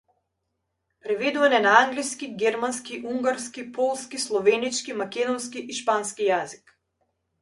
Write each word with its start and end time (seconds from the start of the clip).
Преведуван 1.01 1.53
е 1.57 1.59
на 1.65 1.73
англиски, 1.81 2.29
германски, 2.37 2.99
унгарски, 3.11 3.71
полски, 3.71 4.19
словенечки, 4.25 4.97
македонски 5.05 5.65
и 5.75 5.79
шпански 5.83 6.31
јазик. 6.31 6.79